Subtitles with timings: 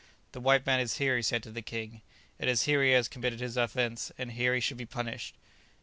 [0.31, 2.01] "The white man is here," he said to the king;
[2.39, 5.35] "it is here he has committed his offence, and here he should be punished."